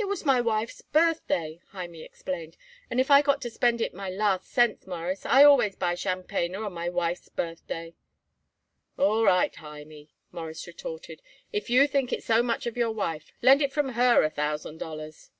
[0.00, 2.56] "It was my wife's birthday," Hymie explained;
[2.90, 6.66] "and if I got to spend it my last cent, Mawruss, I always buy tchampanyer
[6.66, 7.94] on my wife's birthday."
[8.98, 11.22] "All right, Hymie," Morris retorted;
[11.52, 14.78] "if you think it so much of your wife, lend it from her a thousand
[14.78, 15.30] dollars."